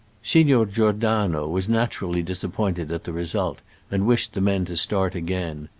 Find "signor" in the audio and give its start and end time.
0.31-0.65